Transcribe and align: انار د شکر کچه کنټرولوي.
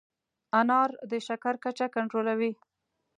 انار 0.59 0.89
د 1.11 1.13
شکر 1.27 1.53
کچه 1.63 1.87
کنټرولوي. 1.95 2.51